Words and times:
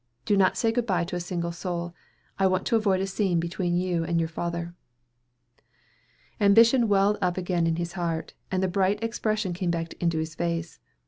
Do 0.25 0.35
not 0.35 0.57
say 0.57 0.71
good 0.71 0.87
bye 0.87 1.03
to 1.03 1.15
a 1.15 1.19
single 1.19 1.51
soul. 1.51 1.93
I 2.39 2.47
want 2.47 2.65
to 2.65 2.75
avoid 2.75 3.01
a 3.01 3.05
scene 3.05 3.39
between 3.39 3.77
you 3.77 4.03
and 4.03 4.19
your 4.19 4.29
father." 4.29 4.73
Ambition 6.39 6.87
welled 6.87 7.19
up 7.21 7.37
again 7.37 7.67
in 7.67 7.75
his 7.75 7.93
heart, 7.93 8.33
and 8.49 8.63
the 8.63 8.67
bright 8.67 9.03
expression 9.03 9.53
came 9.53 9.69
back 9.69 9.93
into 10.01 10.17
his 10.17 10.33
face. 10.33 10.79